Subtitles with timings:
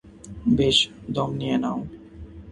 [0.57, 0.77] বেশ,
[1.09, 1.79] দম নিয়ে নাও।